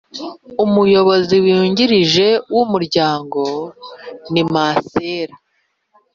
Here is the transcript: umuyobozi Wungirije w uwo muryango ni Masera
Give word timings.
umuyobozi 0.65 1.35
Wungirije 1.45 2.27
w 2.51 2.51
uwo 2.55 2.65
muryango 2.73 3.41
ni 4.33 4.43
Masera 4.53 5.35